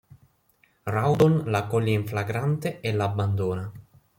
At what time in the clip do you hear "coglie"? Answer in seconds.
1.67-1.91